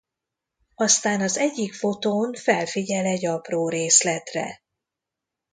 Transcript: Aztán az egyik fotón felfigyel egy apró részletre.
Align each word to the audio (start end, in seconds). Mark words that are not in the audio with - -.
Aztán 0.75 1.21
az 1.21 1.37
egyik 1.37 1.73
fotón 1.73 2.33
felfigyel 2.33 3.05
egy 3.05 3.25
apró 3.25 3.69
részletre. 3.69 4.61